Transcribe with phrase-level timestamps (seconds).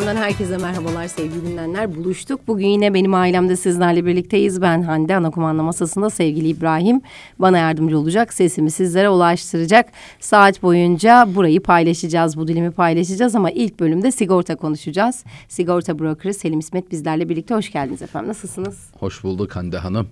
[0.00, 1.94] FM'den herkese merhabalar sevgili dinleyenler.
[1.94, 2.48] Buluştuk.
[2.48, 4.62] Bugün yine benim ailemde sizlerle birlikteyiz.
[4.62, 7.00] Ben Hande, ana kumanda masasında sevgili İbrahim.
[7.38, 9.88] Bana yardımcı olacak, sesimi sizlere ulaştıracak.
[10.20, 15.24] Saat boyunca burayı paylaşacağız, bu dilimi paylaşacağız ama ilk bölümde sigorta konuşacağız.
[15.48, 17.54] Sigorta brokeri Selim İsmet bizlerle birlikte.
[17.54, 18.28] Hoş geldiniz efendim.
[18.28, 18.78] Nasılsınız?
[18.98, 20.08] Hoş bulduk Hande Hanım.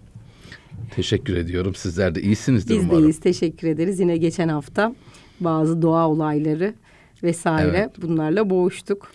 [0.95, 1.75] Teşekkür ediyorum.
[1.75, 3.03] Sizler de iyisinizdir Biz umarım.
[3.03, 3.21] deyiz.
[3.21, 4.01] Teşekkür ederiz.
[4.01, 4.95] Yine geçen hafta
[5.41, 6.75] bazı doğa olayları
[7.23, 8.03] vesaire Evet.
[8.03, 9.13] bunlarla boğuştuk.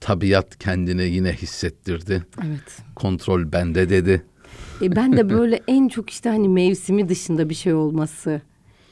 [0.00, 2.22] Tabiat kendini yine hissettirdi.
[2.46, 2.78] Evet.
[2.96, 4.22] Kontrol bende dedi.
[4.82, 8.40] E ben de böyle en çok işte hani mevsimi dışında bir şey olması.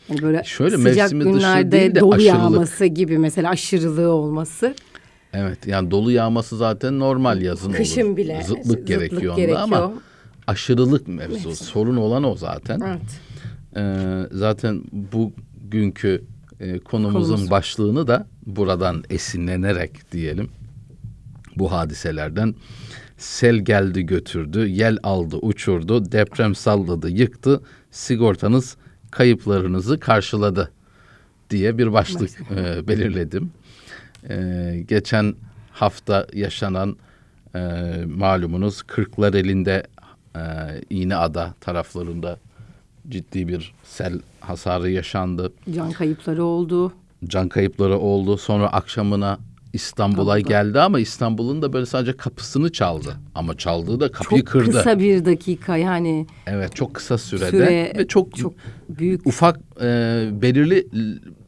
[0.09, 2.35] Yani böyle Şöyle sıcak günlerde de dolu aşırılık.
[2.35, 4.75] yağması gibi mesela aşırılığı olması.
[5.33, 8.17] Evet yani dolu yağması zaten normal yazın Kışın olur.
[8.17, 9.61] bile Zıtlık, zıtlık gerekiyor, onda gerekiyor.
[9.63, 9.93] ama
[10.47, 11.57] aşırılık mevzu.
[11.57, 12.81] Sorun olan o zaten.
[12.87, 13.01] Evet.
[13.77, 16.25] Ee, zaten bugünkü
[16.61, 17.51] e, konumuzun Konumuz.
[17.51, 20.49] başlığını da buradan esinlenerek diyelim
[21.59, 22.55] bu hadiselerden
[23.19, 28.77] sel geldi götürdü, yel aldı uçurdu, deprem salladı yıktı, sigortanız
[29.11, 30.73] kayıplarınızı karşıladı
[31.51, 33.51] diye bir başlık e, belirledim.
[34.31, 35.35] E, geçen
[35.73, 36.97] hafta yaşanan
[37.55, 37.59] e,
[38.07, 39.87] malumunuz Kırklar elinde
[40.37, 40.41] e,
[40.91, 42.39] İğneada taraflarında
[43.09, 45.53] ciddi bir sel hasarı yaşandı.
[45.75, 46.93] Can kayıpları oldu.
[47.25, 48.37] Can kayıpları oldu.
[48.37, 49.39] Sonra akşamına
[49.73, 53.17] İstanbul'a geldi ama İstanbul'un da böyle sadece kapısını çaldı.
[53.35, 54.71] Ama çaldığı da kapıyı Çok kırdı.
[54.71, 58.55] kısa bir dakika yani Evet çok kısa sürede süre ve çok, çok
[58.89, 59.85] büyük ufak e,
[60.43, 60.87] belirli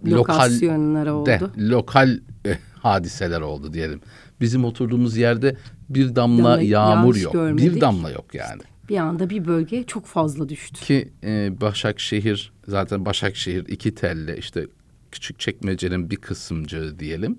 [0.07, 1.27] lokal lokasyonlara oldu.
[1.27, 4.01] de lokal e, hadiseler oldu diyelim.
[4.41, 5.57] Bizim oturduğumuz yerde
[5.89, 7.33] bir damla Damla yağmur yok.
[7.33, 7.75] görmedik.
[7.75, 8.63] Bir damla yok yani.
[8.89, 10.85] Bir anda bir bölge çok fazla düştü.
[10.85, 14.67] Ki e, Başakşehir zaten Başakşehir iki telle işte
[15.13, 17.39] küçük çekmecenin bir kısımcığı diyelim.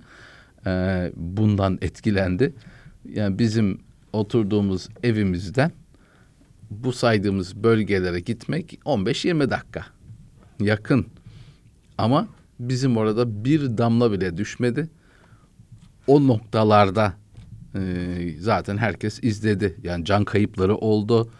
[0.66, 2.54] E, bundan etkilendi.
[3.14, 3.80] Yani bizim
[4.14, 5.72] oturduğumuz evimizden
[6.70, 9.86] bu saydığımız bölgelere gitmek 15-20 dakika.
[10.60, 11.06] Yakın.
[11.98, 12.28] Ama
[12.60, 14.90] bizim orada bir damla bile düşmedi.
[16.08, 17.14] O noktalarda
[17.76, 17.82] e,
[18.40, 19.78] zaten herkes izledi.
[19.84, 21.32] Yani can kayıpları oldu.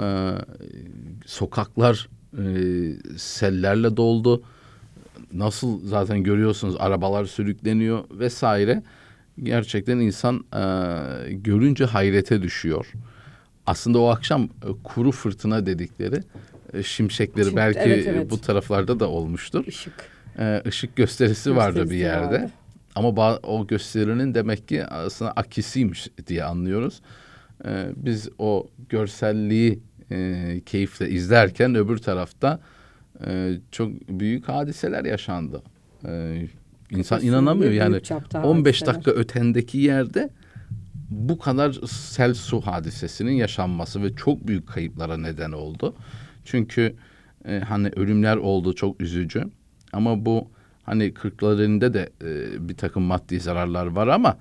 [0.00, 0.32] E,
[1.26, 2.44] sokaklar e,
[3.16, 4.42] sellerle doldu.
[5.32, 8.82] Nasıl zaten görüyorsunuz arabalar sürükleniyor vesaire.
[9.42, 12.86] Gerçekten insan e, görünce hayrete düşüyor.
[13.66, 14.48] Aslında o akşam e,
[14.84, 16.20] kuru fırtına dedikleri
[16.72, 18.30] e, şimşekleri Şimdi- belki evet, evet.
[18.30, 19.64] bu taraflarda da olmuştur.
[19.66, 19.92] Işık.
[20.38, 22.34] E, ışık gösterisi vardı bir Gösterisi yerde.
[22.42, 22.50] vardı.
[22.94, 27.00] Ama o gösterinin demek ki aslında akisiymiş diye anlıyoruz.
[27.64, 29.80] E, biz o görselliği
[30.10, 32.60] e, keyifle izlerken öbür tarafta
[33.26, 35.62] e, çok büyük hadiseler yaşandı.
[36.04, 36.40] E,
[36.90, 38.94] insan Kesinlikle inanamıyor yani çapta 15 hadiseler.
[38.94, 40.30] dakika ötendeki yerde
[41.10, 45.94] bu kadar sel su hadisesinin yaşanması ve çok büyük kayıplara neden oldu.
[46.44, 46.94] Çünkü
[47.44, 49.44] e, hani ölümler oldu çok üzücü
[49.92, 50.48] ama bu
[50.82, 54.38] hani kırklarında de e, bir takım maddi zararlar var ama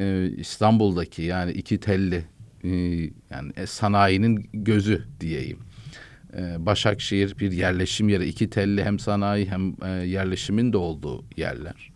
[0.00, 2.24] e, İstanbul'daki yani iki telli
[2.64, 2.68] e,
[3.30, 5.58] yani sanayinin gözü diyeyim.
[6.36, 11.90] E, Başakşehir bir yerleşim yeri iki telli hem sanayi hem e, yerleşimin de olduğu yerler.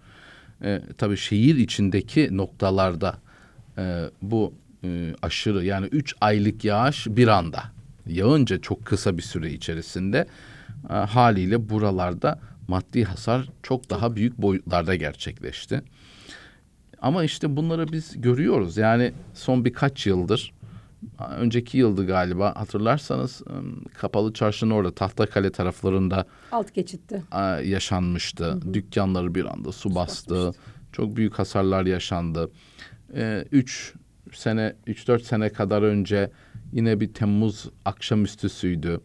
[0.65, 3.19] E, tabii şehir içindeki noktalarda
[3.79, 4.55] e, bu
[4.85, 7.63] e, aşırı yani üç aylık yağış bir anda
[8.07, 10.27] yağınca çok kısa bir süre içerisinde
[10.91, 15.83] e, haliyle buralarda maddi hasar çok daha büyük boyutlarda gerçekleşti.
[17.03, 18.77] Ama işte bunları biz görüyoruz.
[18.77, 20.53] Yani son birkaç yıldır,
[21.39, 23.43] önceki yıldı galiba hatırlarsanız
[23.95, 27.23] Kapalı Çarşı'nın orada Tahtakale taraflarında Alt geçitti.
[27.65, 28.59] yaşanmıştı.
[28.75, 30.53] Dükkanları bir anda su bastı.
[30.93, 32.51] Çok büyük hasarlar yaşandı.
[33.15, 33.95] E, üç
[34.33, 36.31] sene, üç dört sene kadar önce
[36.73, 39.01] yine bir Temmuz akşamüstüsüydü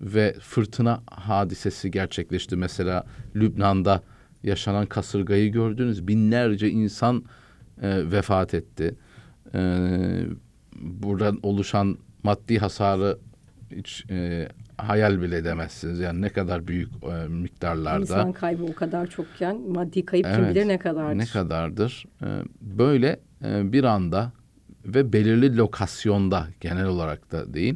[0.00, 2.56] ve fırtına hadisesi gerçekleşti.
[2.56, 3.04] Mesela
[3.36, 4.02] Lübnan'da
[4.42, 6.08] yaşanan kasırgayı gördünüz.
[6.08, 7.24] Binlerce insan
[7.82, 8.94] e, vefat etti.
[9.54, 9.60] E,
[10.80, 13.18] buradan oluşan maddi hasarı
[13.70, 16.00] hiç e, hayal bile edemezsiniz.
[16.00, 18.00] Yani ne kadar büyük e, miktarlarda.
[18.00, 20.54] İnsan kaybı o kadar çokken maddi kayıp kim Evet.
[20.54, 21.18] bilir ne kadardır.
[21.18, 22.06] Ne kadardır?
[22.22, 22.26] Ee,
[22.60, 24.32] böyle e, bir anda
[24.84, 27.74] ve belirli lokasyonda genel olarak da değil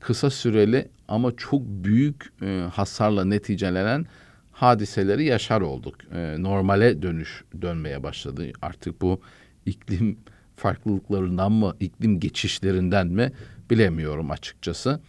[0.00, 4.06] kısa süreli ama çok büyük e, hasarla neticelenen
[4.52, 5.94] hadiseleri yaşar olduk.
[6.14, 8.46] E, normale dönüş dönmeye başladı.
[8.62, 9.20] Artık bu
[9.66, 10.18] iklim
[10.58, 13.32] farklılıklarından mı, iklim geçişlerinden mi
[13.70, 15.00] bilemiyorum açıkçası.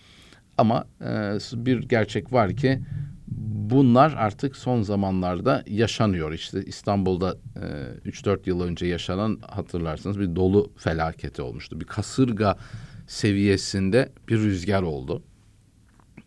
[0.58, 2.80] Ama e, bir gerçek var ki
[3.70, 6.34] bunlar artık son zamanlarda yaşanıyor.
[6.34, 7.38] İşte İstanbul'da
[8.06, 11.80] e, 3-4 yıl önce yaşanan hatırlarsınız bir dolu felaketi olmuştu.
[11.80, 12.58] Bir kasırga
[13.08, 15.24] seviyesinde bir rüzgar oldu.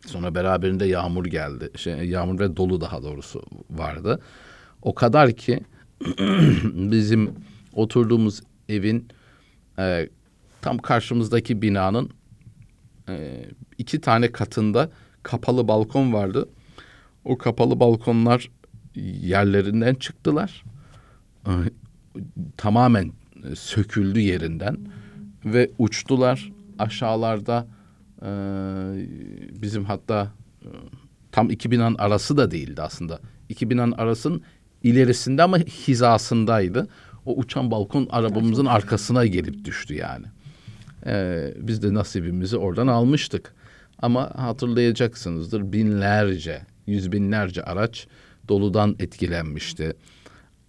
[0.05, 1.71] Sonra beraberinde yağmur geldi.
[1.75, 4.19] Şey, yağmur ve dolu daha doğrusu vardı.
[4.81, 5.59] O kadar ki
[6.73, 7.31] bizim
[7.73, 9.07] oturduğumuz evin
[9.79, 10.09] e,
[10.61, 12.09] tam karşımızdaki binanın
[13.09, 13.45] e,
[13.77, 14.89] iki tane katında
[15.23, 16.49] kapalı balkon vardı.
[17.25, 18.51] O kapalı balkonlar
[19.21, 20.63] yerlerinden çıktılar.
[21.47, 21.51] E,
[22.57, 23.11] tamamen
[23.43, 24.77] e, söküldü yerinden
[25.45, 27.67] ve uçtular aşağılarda
[28.21, 28.29] e,
[29.61, 30.31] bizim hatta
[30.61, 30.69] e,
[31.31, 33.19] tam iki binanın arası da değildi aslında.
[33.49, 34.41] İki binanın arasının
[34.83, 36.87] ilerisinde ama hizasındaydı.
[37.25, 40.25] O uçan balkon arabamızın arkasına gelip düştü yani.
[41.05, 43.53] Ee, biz de nasibimizi oradan almıştık.
[44.01, 48.07] Ama hatırlayacaksınızdır binlerce, yüz binlerce araç
[48.49, 49.93] doludan etkilenmişti.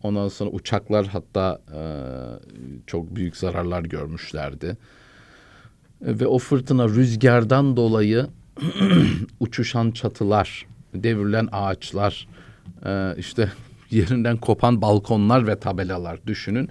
[0.03, 1.81] Ondan sonra uçaklar hatta e,
[2.87, 4.67] çok büyük zararlar görmüşlerdi.
[4.67, 8.27] E, Ve o fırtına rüzgardan dolayı
[9.41, 12.29] uçuşan çatılar, devrilen ağaçlar,
[12.87, 13.53] e, işte
[13.95, 16.69] yerinden kopan balkonlar ve tabelalar düşünün.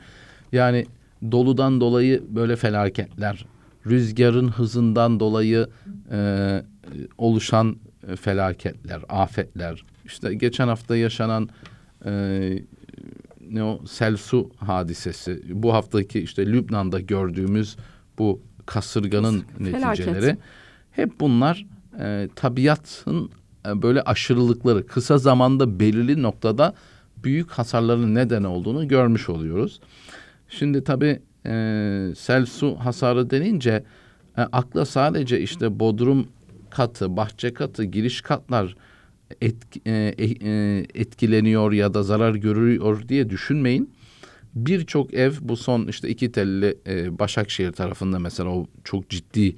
[0.52, 0.86] Yani
[1.32, 3.46] doludan dolayı böyle felaketler,
[3.86, 5.68] rüzgarın hızından dolayı
[6.12, 6.64] e,
[7.18, 7.78] oluşan
[8.08, 9.86] e, felaketler, afetler.
[10.06, 11.50] İşte geçen hafta yaşanan
[12.06, 12.12] e,
[13.50, 17.76] ne o sel su hadisesi, bu haftaki işte Lübnan'da gördüğümüz
[18.18, 20.08] bu kasırganın Felaket.
[20.08, 20.38] neticeleri
[20.92, 21.66] hep bunlar
[22.00, 23.32] e, tabiatın
[23.68, 26.74] e, böyle aşırılıkları kısa zamanda belirli noktada
[27.24, 29.80] büyük hasarların neden olduğunu görmüş oluyoruz.
[30.50, 31.52] Şimdi tabii e,
[32.18, 33.84] sel su hasarı denince
[34.38, 36.28] e, akla sadece işte bodrum
[36.70, 38.76] katı, bahçe katı, giriş katlar
[39.42, 43.94] etk- e, e, etkileniyor ya da zarar görüyor diye düşünmeyin.
[44.56, 49.56] Birçok ev bu son işte iki telli e, Başakşehir tarafında mesela o çok ciddi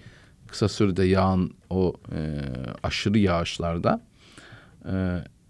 [0.48, 2.42] kısa sürede yağan o e,
[2.84, 4.02] aşırı yağışlarda
[4.86, 4.94] e,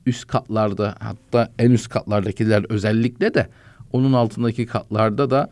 [0.05, 3.47] üst katlarda hatta en üst katlardakiler özellikle de
[3.91, 5.49] onun altındaki katlarda da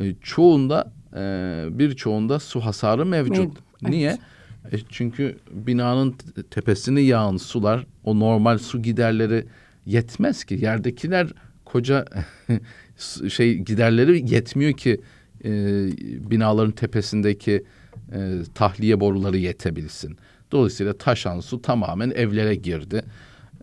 [0.00, 3.36] e, çoğunda e, birçoğunda su hasarı mevcut.
[3.36, 3.90] Mev- evet.
[3.90, 4.18] Niye?
[4.72, 9.46] E, çünkü binanın te- tepesine yağan sular o normal su giderleri
[9.86, 10.54] yetmez ki.
[10.54, 11.28] Yerdekiler
[11.64, 12.04] koca
[13.28, 15.00] şey giderleri yetmiyor ki
[15.44, 15.50] e,
[16.30, 17.64] binaların tepesindeki
[18.12, 18.18] e,
[18.54, 20.16] tahliye boruları yetebilsin.
[20.52, 23.02] Dolayısıyla taşan su tamamen evlere girdi.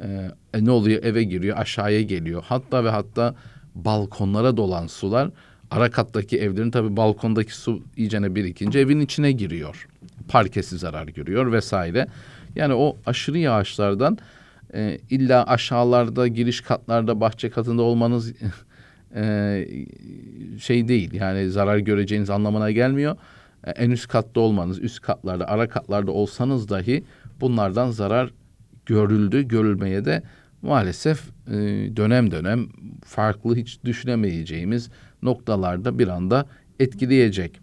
[0.02, 1.04] E, e, ne oluyor?
[1.04, 2.44] Eve giriyor, aşağıya geliyor.
[2.48, 3.36] Hatta ve hatta
[3.76, 5.30] balkonlara dolan sular
[5.72, 9.88] ara kattaki evlerin tabii balkondaki su iyicene birikince evin içine giriyor.
[10.28, 12.08] Parkesi zarar görüyor vesaire.
[12.56, 14.18] Yani o aşırı yağışlardan
[14.74, 18.34] e, illa aşağılarda, giriş katlarda, bahçe katında olmanız
[19.16, 19.68] e,
[20.60, 21.14] şey değil.
[21.14, 23.18] Yani zarar göreceğiniz anlamına gelmiyor.
[23.64, 27.04] E, en üst katta olmanız, üst katlarda, ara katlarda olsanız dahi
[27.42, 28.32] bunlardan zarar
[28.86, 30.24] görüldü, görülmeye de
[30.62, 31.54] maalesef e,
[31.96, 32.68] dönem dönem
[33.06, 34.90] farklı hiç düşünemeyeceğimiz
[35.22, 36.46] noktalarda bir anda
[36.80, 37.60] etkileyecek.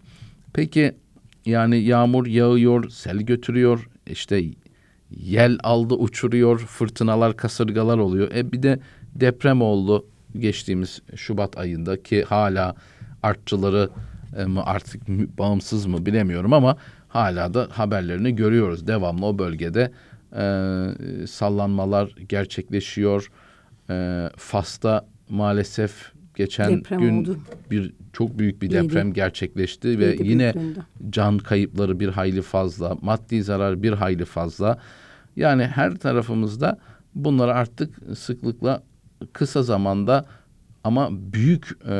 [0.53, 0.95] Peki
[1.45, 4.43] yani yağmur yağıyor, sel götürüyor, işte
[5.11, 8.31] yel aldı uçuruyor, fırtınalar, kasırgalar oluyor.
[8.35, 8.79] E bir de
[9.15, 10.05] deprem oldu
[10.39, 12.75] geçtiğimiz Şubat ayında ki hala
[13.23, 13.89] artçıları
[14.37, 18.87] e, mı artık bağımsız mı bilemiyorum ama hala da haberlerini görüyoruz.
[18.87, 19.91] Devamlı o bölgede
[20.37, 23.31] e, sallanmalar gerçekleşiyor.
[23.89, 27.37] E, Fas'ta maalesef geçen Deprem gün oldu.
[27.71, 28.83] bir çok büyük bir Yedi.
[28.89, 30.79] deprem gerçekleşti ve Yedi yine büyüklüğünde.
[31.09, 34.77] can kayıpları bir hayli fazla, maddi zarar bir hayli fazla.
[35.35, 36.79] Yani her tarafımızda
[37.15, 38.83] bunları artık sıklıkla
[39.33, 40.25] kısa zamanda
[40.83, 41.93] ama büyük e,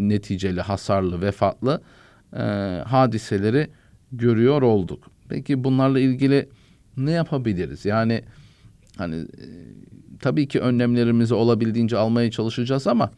[0.00, 1.80] neticeli, hasarlı, vefatlı
[2.36, 2.38] e,
[2.86, 3.70] hadiseleri
[4.12, 5.10] görüyor olduk.
[5.28, 6.48] Peki bunlarla ilgili
[6.98, 7.84] ne yapabiliriz?
[7.84, 8.22] Yani
[8.96, 9.46] hani e,
[10.20, 13.10] tabii ki önlemlerimizi olabildiğince almaya çalışacağız ama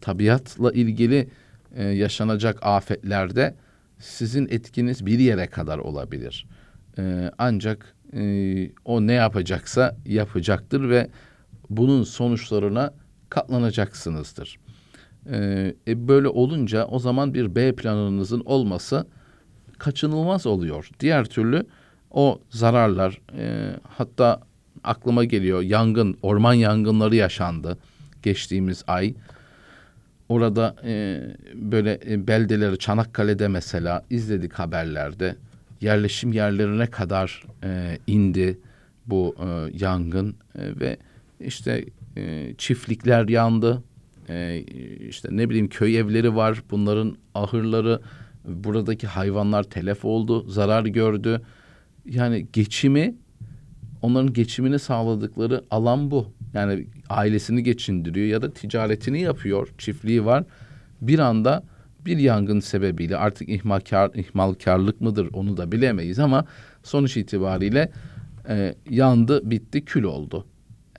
[0.00, 1.28] tabiatla ilgili
[1.74, 3.54] e, yaşanacak afetlerde
[3.98, 6.46] sizin etkiniz bir yere kadar olabilir.
[6.98, 11.10] E, ancak e, o ne yapacaksa yapacaktır ve
[11.70, 12.94] bunun sonuçlarına
[13.30, 14.58] katlanacaksınızdır.
[15.30, 19.06] E, e, böyle olunca o zaman bir B planınızın olması
[19.78, 20.90] kaçınılmaz oluyor.
[21.00, 21.66] Diğer türlü
[22.14, 24.40] o zararlar e, hatta
[24.84, 27.78] aklıma geliyor yangın, orman yangınları yaşandı
[28.22, 29.14] geçtiğimiz ay.
[30.28, 31.20] Orada e,
[31.54, 35.36] böyle e, beldeleri Çanakkale'de mesela izledik haberlerde.
[35.80, 38.58] Yerleşim yerlerine kadar e, indi
[39.06, 40.96] bu e, yangın e, ve
[41.40, 41.84] işte
[42.16, 43.82] e, çiftlikler yandı.
[44.28, 44.64] E,
[45.08, 46.62] işte ne bileyim köy evleri var.
[46.70, 48.00] Bunların ahırları,
[48.44, 51.42] buradaki hayvanlar telef oldu, zarar gördü.
[52.06, 53.14] Yani geçimi,
[54.02, 56.32] onların geçimini sağladıkları alan bu.
[56.54, 60.44] Yani ailesini geçindiriyor ya da ticaretini yapıyor, çiftliği var.
[61.00, 61.62] Bir anda
[62.06, 66.44] bir yangın sebebiyle artık ihmalkar, ihmalkarlık mıdır onu da bilemeyiz ama
[66.82, 67.92] sonuç itibariyle
[68.48, 70.46] e, yandı, bitti, kül oldu.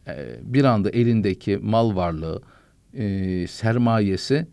[0.08, 2.42] E, bir anda elindeki mal varlığı,
[2.94, 4.48] e, sermayesi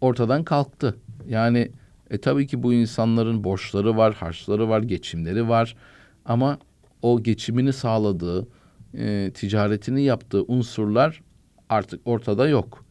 [0.00, 0.96] ortadan kalktı.
[1.28, 1.70] Yani
[2.10, 5.76] e, tabii ki bu insanların borçları var, harçları var, geçimleri var.
[6.24, 6.58] Ama
[7.02, 8.48] o geçimini sağladığı,
[8.94, 11.22] e, ticaretini yaptığı unsurlar
[11.68, 12.84] artık ortada yok.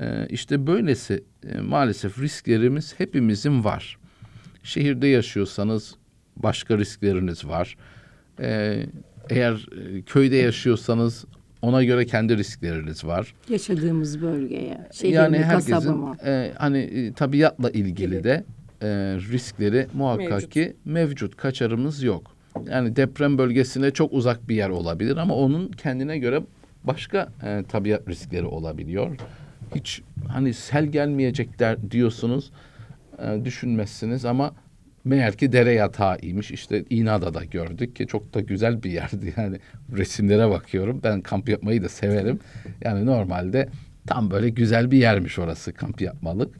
[0.00, 3.98] E, işte böylesi e, maalesef risklerimiz hepimizin var.
[4.62, 5.94] Şehirde yaşıyorsanız
[6.36, 7.76] başka riskleriniz var.
[8.40, 8.82] E,
[9.30, 11.24] eğer e, köyde yaşıyorsanız
[11.62, 13.34] ona göre kendi riskleriniz var.
[13.48, 18.44] Yaşadığımız bölgeye, şehir yani herkesin e, hani e, tabiatla ilgili de
[18.82, 18.86] e,
[19.32, 20.50] riskleri muhakkak Mevcut.
[20.52, 21.36] ki mevcut.
[21.36, 22.36] Kaçarımız yok.
[22.70, 26.42] Yani deprem bölgesine çok uzak bir yer olabilir ama onun kendine göre
[26.84, 29.16] başka e, tabiat riskleri olabiliyor.
[29.74, 32.50] Hiç hani sel gelmeyecek der diyorsunuz
[33.18, 34.54] e, düşünmezsiniz ama
[35.06, 36.50] meğer ki dere yatağıymış.
[36.50, 39.34] İşte İna'da da gördük ki çok da güzel bir yerdi.
[39.36, 39.58] Yani
[39.96, 41.00] resimlere bakıyorum.
[41.04, 42.40] Ben kamp yapmayı da severim.
[42.84, 43.68] Yani normalde
[44.06, 46.54] tam böyle güzel bir yermiş orası kamp yapmalık.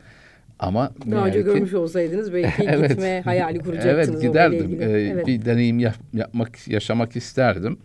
[0.59, 2.91] Ama Daha önce ki- görmüş olsaydınız belki Evet.
[2.91, 4.09] gitme hayali kuracaktınız.
[4.11, 4.79] Evet giderdim.
[4.81, 5.26] Ee, evet.
[5.26, 7.79] Bir deneyim yap- yapmak, yaşamak isterdim.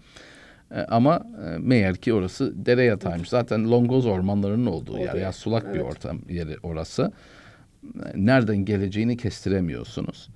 [0.75, 1.21] Ee, ama
[1.55, 3.29] e, meğer ki orası dere yatağıymış.
[3.29, 5.09] Zaten Longoz ormanlarının olduğu yer.
[5.09, 5.23] Oluyor.
[5.23, 5.91] Yani sulak bir Evet.
[5.91, 7.11] ortam yeri orası.
[8.15, 10.29] Nereden geleceğini kestiremiyorsunuz.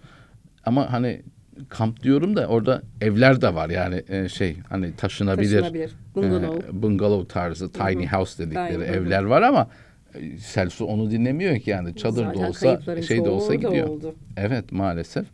[0.66, 1.22] Ama hani
[1.70, 3.70] kamp diyorum da orada evler de var.
[3.70, 5.62] Yani e, şey hani taşınabilir.
[5.62, 5.92] Taşınabilir.
[6.16, 6.58] Bungalov.
[6.58, 9.68] e, bungalov tarzı tiny house dedikleri Tiny, evler var ama
[10.16, 13.88] e, Selsu onu dinlemiyor ki yani çadır Zaten da olsa şey de olsa gidiyor.
[13.88, 14.16] oldu.
[14.38, 15.26] Evet maalesef.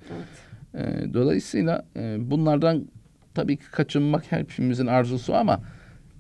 [0.74, 0.88] Evet.
[0.88, 2.86] E, dolayısıyla e, bunlardan
[3.34, 5.60] tabii ki kaçınmak hepimizin arzusu ama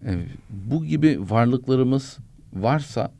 [0.05, 0.11] e,
[0.49, 2.17] bu gibi varlıklarımız
[2.53, 3.11] varsa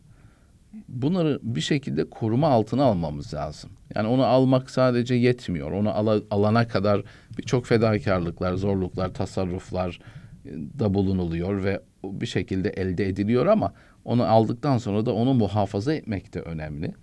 [0.91, 3.69] bunları bir şekilde koruma altına almamız lazım.
[3.95, 5.71] Yani onu almak sadece yetmiyor.
[5.71, 7.03] Onu ala- alana kadar
[7.37, 9.99] birçok fedakarlıklar, zorluklar, tasarruflar
[10.45, 13.73] e, da bulunuluyor ve bir şekilde elde ediliyor ama
[14.05, 16.93] onu aldıktan sonra da onu muhafaza etmek de önemli.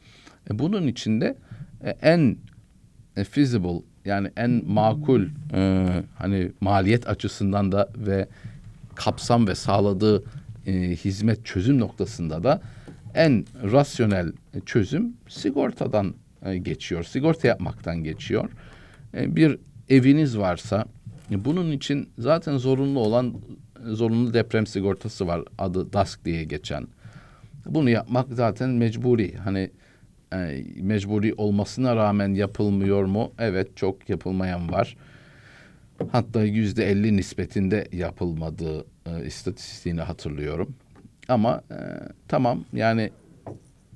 [0.51, 1.37] E, bunun için de
[1.85, 2.37] e, en
[3.31, 8.29] feasible yani en makul e, hani maliyet açısından da ve
[8.95, 10.25] kapsam ve sağladığı
[10.67, 12.61] e, hizmet çözüm noktasında da
[13.15, 14.33] en rasyonel
[14.67, 17.05] çözüm sigortadan e, geçiyor.
[17.05, 18.51] Sigorta yapmaktan geçiyor.
[19.15, 20.85] E, bir eviniz varsa
[21.31, 23.35] e, bunun için zaten zorunlu olan
[23.85, 25.43] zorunlu deprem sigortası var.
[25.59, 26.87] Adı DASK diye geçen.
[27.67, 29.37] Bunu yapmak zaten mecburi.
[29.37, 29.71] Hani
[30.33, 33.33] e, mecburi olmasına rağmen yapılmıyor mu?
[33.39, 34.97] Evet çok yapılmayan var.
[36.13, 40.75] Hatta yüzde elli nispetinde yapılmadığı e, istatistiğini hatırlıyorum.
[41.29, 41.77] Ama e,
[42.29, 43.11] tamam yani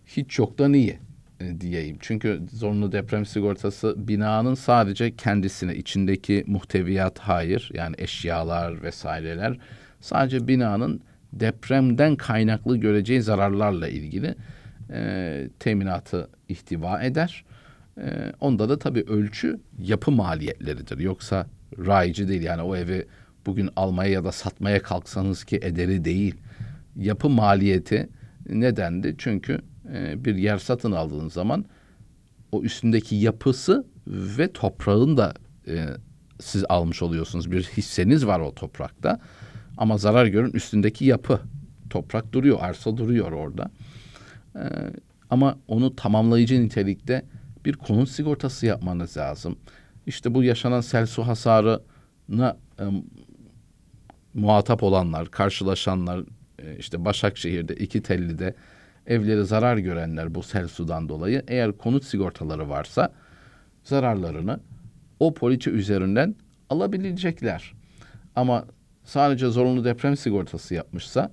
[0.07, 0.99] hiç yoktan iyi
[1.41, 1.97] e, diyeyim.
[2.01, 9.59] Çünkü zorunlu deprem sigortası binanın sadece kendisine içindeki muhteviyat hayır yani eşyalar vesaireler
[10.01, 11.01] sadece binanın
[11.33, 14.35] depremden kaynaklı göreceği zararlarla ilgili
[14.91, 17.45] e, teminatı ihtiva eder.
[17.99, 20.99] E, onda da tabii ölçü yapı maliyetleridir.
[20.99, 21.47] Yoksa
[21.79, 23.07] rayici değil yani o evi
[23.47, 26.35] bugün almaya ya da satmaya kalksanız ki ederi değil.
[26.97, 28.09] Yapı maliyeti
[28.49, 29.15] nedendi?
[29.19, 29.59] Çünkü
[29.95, 31.65] e, bir yer satın aldığınız zaman
[32.53, 35.35] o üstündeki yapısı ve toprağın da
[35.69, 35.87] e,
[36.41, 37.51] siz almış oluyorsunuz.
[37.51, 39.21] Bir hisseniz var o toprakta.
[39.77, 41.41] Ama zarar görün üstündeki yapı.
[41.91, 43.71] Toprak duruyor, arsa duruyor orada.
[44.57, 44.61] Ee,
[45.31, 47.25] ama onu tamamlayıcı nitelikte
[47.65, 49.57] bir konut sigortası yapmanız lazım.
[50.07, 52.85] İşte bu yaşanan sel su hasarına e,
[54.35, 56.25] muhatap olanlar, karşılaşanlar,
[56.63, 58.55] e, işte Başakşehir'de, iki Telli'de
[59.07, 63.13] evleri zarar görenler bu sel sudan dolayı eğer konut sigortaları varsa
[63.85, 64.61] zararlarını
[65.21, 66.35] o poliçe üzerinden
[66.71, 67.73] alabilecekler.
[68.37, 68.65] Ama
[69.05, 71.33] sadece zorunlu deprem sigortası yapmışsa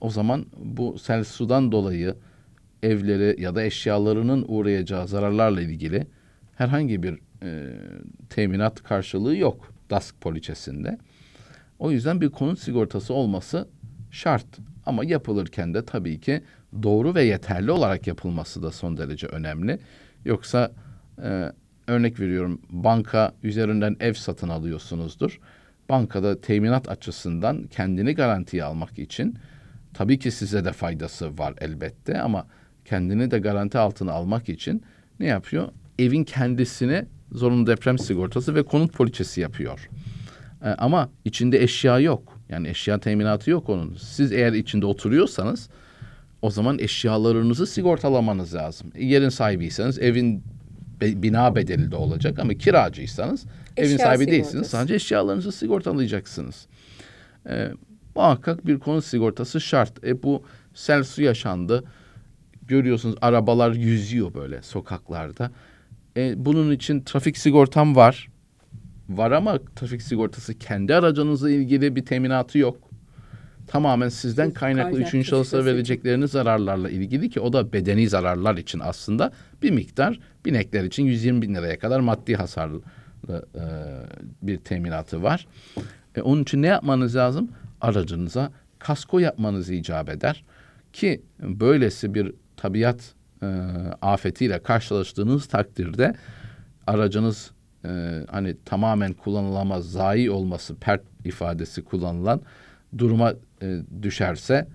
[0.00, 2.14] o zaman bu sel sudan dolayı
[2.82, 6.06] evleri ya da eşyalarının uğrayacağı zararlarla ilgili
[6.56, 7.72] herhangi bir e,
[8.30, 10.98] teminat karşılığı yok DASK poliçesinde.
[11.78, 13.68] O yüzden bir konut sigortası olması
[14.14, 14.46] şart.
[14.86, 16.42] Ama yapılırken de tabii ki
[16.82, 19.78] doğru ve yeterli olarak yapılması da son derece önemli.
[20.24, 20.72] Yoksa
[21.22, 21.52] e,
[21.86, 25.40] örnek veriyorum banka üzerinden ev satın alıyorsunuzdur.
[25.88, 29.38] bankada teminat açısından kendini garantiye almak için
[29.94, 32.46] tabii ki size de faydası var elbette ama
[32.84, 34.82] kendini de garanti altına almak için
[35.20, 35.68] ne yapıyor?
[35.98, 39.88] Evin kendisine zorunlu deprem sigortası ve konut poliçesi yapıyor.
[40.64, 42.33] E, ama içinde eşya yok.
[42.54, 43.96] Yani eşya teminatı yok onun.
[44.00, 45.68] Siz eğer içinde oturuyorsanız
[46.42, 48.92] o zaman eşyalarınızı sigortalamanız lazım.
[48.98, 50.42] Yerin sahibiyseniz evin
[51.00, 53.44] be- bina bedeli de olacak ama kiracıysanız
[53.76, 54.30] evin Eşya sahibi sigortası.
[54.30, 54.66] değilsiniz.
[54.66, 56.66] Sadece eşyalarınızı sigortalayacaksınız.
[57.48, 57.68] E,
[58.14, 60.04] muhakkak bir konut sigortası şart.
[60.04, 60.42] E, bu
[60.74, 61.84] sel su yaşandı.
[62.68, 65.50] Görüyorsunuz arabalar yüzüyor böyle sokaklarda.
[66.16, 68.28] E, bunun için trafik sigortam var.
[69.08, 72.90] Var ama trafik sigortası kendi aracınızla ilgili bir teminatı yok.
[73.66, 78.56] Tamamen sizden Siz kaynaklı kaynak üçüncü taşıması verecekleriniz zararlarla ilgili ki o da bedeni zararlar
[78.56, 79.32] için aslında
[79.62, 82.80] bir miktar binekler için 120 bin liraya kadar maddi hasarlı
[83.28, 83.34] e,
[84.42, 85.46] bir teminatı var.
[86.16, 87.50] E, onun için ne yapmanız lazım?
[87.80, 90.44] Aracınıza kasko yapmanız icap eder
[90.92, 93.46] ki böylesi bir tabiat e,
[94.02, 96.14] afetiyle karşılaştığınız takdirde
[96.86, 97.50] aracınız
[97.84, 102.40] e, hani tamamen kullanılamaz, zayi olması, pert ifadesi kullanılan
[102.98, 104.68] duruma e, düşerse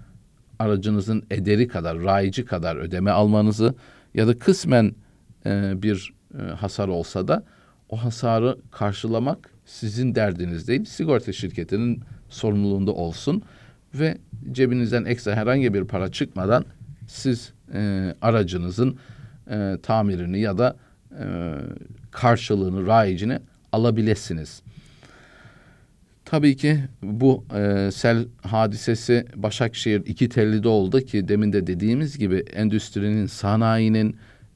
[0.60, 3.76] aracınızın ederi kadar, rayici kadar ödeme almanızı
[4.14, 4.96] ya da kısmen
[5.46, 7.44] e, bir e, hasar olsa da
[7.90, 13.44] o hasarı karşılamak sizin derdiniz değil, sigorta şirketinin sorumluluğunda olsun
[13.94, 14.18] ve
[14.52, 16.66] cebinizden ekstra herhangi bir para çıkmadan
[17.08, 18.98] siz e, aracınızın
[19.50, 20.76] e, tamirini ya da
[21.20, 21.26] e,
[22.12, 23.40] karşılığını, rayicini
[23.72, 24.62] alabilirsiniz.
[26.26, 32.38] Tabii ki bu e, sel hadisesi Başakşehir iki tellide oldu ki demin de dediğimiz gibi
[32.54, 34.16] endüstrinin, sanayinin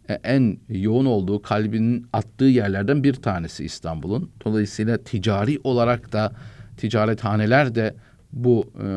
[0.09, 4.31] e, en yoğun olduğu, kalbinin attığı yerlerden bir tanesi İstanbul'un.
[4.45, 6.33] Dolayısıyla ticari olarak da
[6.77, 7.95] ticarethaneler de
[8.33, 8.87] bu e,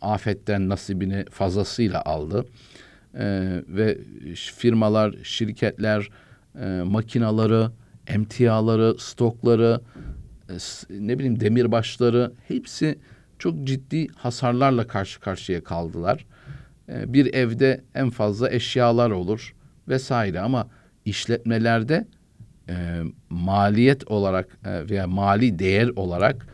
[0.00, 2.44] afetten nasibini fazlasıyla aldı.
[3.14, 3.24] E,
[3.68, 3.98] ve
[4.34, 6.08] firmalar, şirketler,
[6.60, 7.70] e, makinaları,
[8.06, 9.80] emtiaları, stokları,
[10.48, 10.54] e,
[10.90, 12.98] ne bileyim demirbaşları hepsi
[13.38, 16.26] çok ciddi hasarlarla karşı karşıya kaldılar.
[16.88, 19.54] E, bir evde en fazla eşyalar olur
[19.88, 20.68] vesaire ama
[21.04, 22.06] işletmelerde
[22.68, 26.46] e, maliyet olarak e, veya mali değer olarak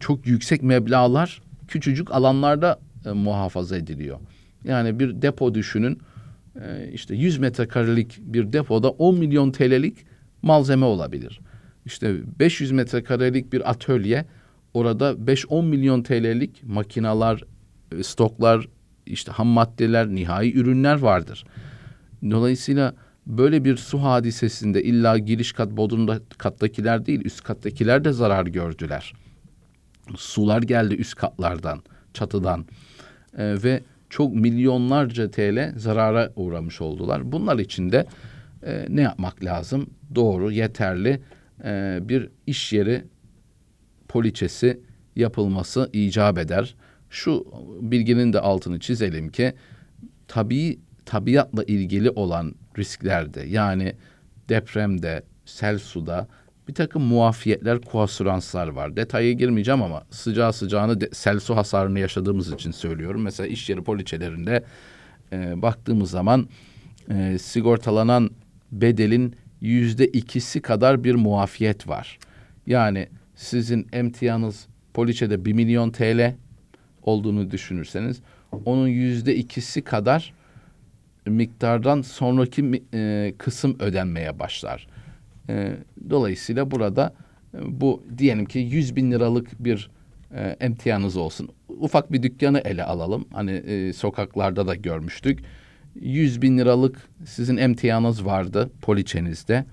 [0.00, 4.18] çok yüksek meblağlar küçücük alanlarda e, muhafaza ediliyor.
[4.64, 5.98] Yani bir depo düşünün.
[6.60, 9.96] E, işte 100 metrekarelik bir depoda 10 milyon TL'lik
[10.42, 11.40] malzeme olabilir.
[11.84, 14.24] İşte 500 metrekarelik bir atölye
[14.74, 17.42] orada 5-10 milyon TL'lik makinalar,
[17.92, 18.68] e, stoklar,
[19.06, 21.44] işte ham maddeler, nihai ürünler vardır.
[22.30, 22.94] Dolayısıyla
[23.26, 29.12] böyle bir su hadisesinde illa giriş kat bodrumda kattakiler değil üst kattakiler de zarar gördüler.
[30.16, 31.82] Sular geldi üst katlardan,
[32.14, 32.66] çatıdan
[33.38, 37.32] Ee, ve çok milyonlarca TL zarara uğramış oldular.
[37.32, 38.06] Bunlar için de
[38.66, 39.90] e, ne yapmak lazım?
[40.14, 41.20] Doğru, yeterli
[41.64, 43.04] e, bir iş yeri
[44.08, 44.80] poliçesi
[45.16, 46.74] yapılması icap eder.
[47.10, 47.46] Şu
[47.80, 49.52] bilginin de altını çizelim ki
[50.28, 53.92] tabii tabiatla ilgili olan risklerde yani
[54.48, 56.28] depremde, sel suda
[56.68, 58.96] bir takım muafiyetler, kuasuranslar var.
[58.96, 63.22] Detaya girmeyeceğim ama sıcağı sıcağını de, sel hasarını yaşadığımız için söylüyorum.
[63.22, 64.64] Mesela iş yeri poliçelerinde
[65.32, 66.48] e, baktığımız zaman
[67.10, 68.30] e, sigortalanan
[68.72, 72.18] bedelin yüzde ikisi kadar bir muafiyet var.
[72.66, 76.34] Yani sizin emtianız poliçede 1 milyon TL
[77.02, 78.20] olduğunu düşünürseniz
[78.64, 80.32] onun yüzde ikisi kadar
[81.26, 84.86] miktardan sonraki e, kısım ödenmeye başlar.
[85.48, 85.72] E,
[86.10, 87.14] dolayısıyla burada
[87.54, 89.90] e, bu diyelim ki 100 bin liralık bir
[90.34, 91.48] e, emtianız olsun.
[91.68, 93.24] Ufak bir dükkanı ele alalım.
[93.32, 95.40] Hani e, sokaklarda da görmüştük.
[96.00, 99.64] 100 bin liralık sizin emtianız vardı poliçenizde.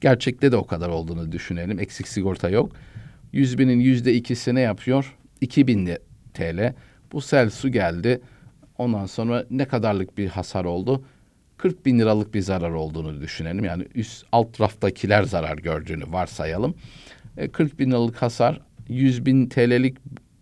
[0.00, 1.78] Gerçekte de o kadar olduğunu düşünelim.
[1.78, 2.72] Eksik sigorta yok.
[3.32, 5.16] 100 binin yüzde ikisi ne yapıyor?
[5.40, 5.98] 2000 li-
[6.34, 6.74] TL.
[7.12, 8.20] Bu sel su geldi.
[8.78, 11.04] Ondan sonra ne kadarlık bir hasar oldu?
[11.62, 13.64] 40 bin liralık bir zarar olduğunu düşünelim.
[13.64, 16.74] Yani üst alt raftakiler zarar gördüğünü varsayalım.
[17.36, 19.96] E, 40 bin liralık hasar 100 bin TL'lik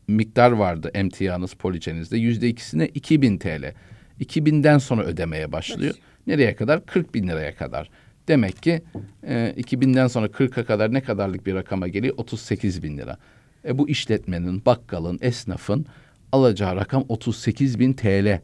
[0.09, 2.19] miktar vardı emtianız poliçenizde.
[2.19, 3.75] Yüzde ikisine 2000 TL.
[4.21, 5.95] 2000'den sonra ödemeye başlıyor.
[6.27, 6.87] Nereye kadar?
[6.87, 7.91] 40 bin liraya kadar.
[8.29, 8.83] Demek ki
[9.23, 12.15] e, 2000'den sonra 40'a kadar ne kadarlık bir rakama geliyor?
[12.17, 13.19] 38 bin lira.
[13.65, 15.87] E, bu işletmenin, bakkalın, esnafın
[16.33, 18.41] alacağı rakam 38 bin TL.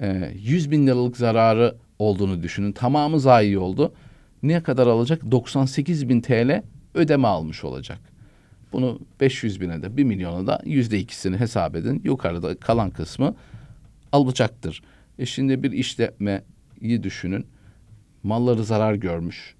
[0.00, 2.72] E, 100 bin liralık zararı olduğunu düşünün.
[2.72, 3.92] Tamamı zayi oldu.
[4.42, 5.30] Ne kadar alacak?
[5.30, 6.62] 98 bin TL
[6.94, 7.98] ödeme almış olacak.
[8.72, 12.00] Bunu 500 bine de 1 milyona da yüzde ikisini hesap edin.
[12.04, 13.34] Yukarıda kalan kısmı
[14.12, 14.82] alacaktır.
[15.18, 17.46] E şimdi bir işletmeyi düşünün.
[18.22, 19.54] Malları zarar görmüş.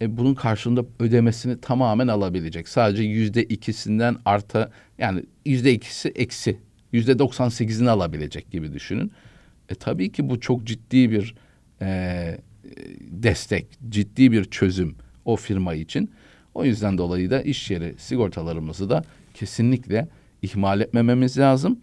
[0.00, 2.68] E bunun karşılığında ödemesini tamamen alabilecek.
[2.68, 6.58] Sadece yüzde ikisinden artı yani yüzde ikisi eksi.
[6.92, 9.12] Yüzde 98'ini alabilecek gibi düşünün.
[9.68, 11.34] E tabii ki bu çok ciddi bir
[11.82, 12.38] e,
[13.00, 16.10] destek, ciddi bir çözüm o firma için.
[16.54, 20.08] O yüzden dolayı da iş yeri sigortalarımızı da kesinlikle
[20.42, 21.78] ihmal etmememiz lazım.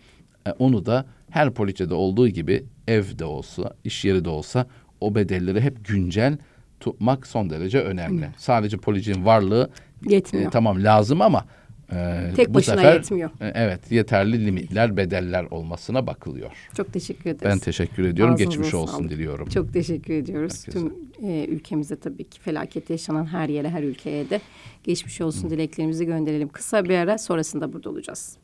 [0.47, 4.67] E, onu da her poliçede olduğu gibi evde olsa, iş yeri de olsa
[5.01, 6.37] o bedelleri hep güncel
[6.79, 8.29] tutmak son derece önemli.
[8.37, 9.69] Sadece policinin varlığı
[10.09, 10.47] Yetmiyor.
[10.47, 11.45] e, tamam lazım ama
[11.91, 13.29] e, Tek bu başına sefer, yetmiyor.
[13.41, 16.51] e, evet yeterli limitler, bedeller olmasına bakılıyor.
[16.77, 17.41] Çok teşekkür ederiz.
[17.45, 18.33] Ben teşekkür ediyorum.
[18.33, 19.09] Ağzınıza Geçmiş olsun sağlık.
[19.09, 19.49] diliyorum.
[19.49, 20.67] Çok teşekkür ediyoruz.
[20.67, 20.79] Herkese.
[20.79, 20.93] Tüm
[21.29, 24.41] e, ülkemizde tabii ki felaket yaşanan her yere, her ülkeye de
[24.83, 26.49] geçmiş olsun dileklerimizi gönderelim.
[26.49, 28.37] Kısa bir ara sonrasında burada olacağız.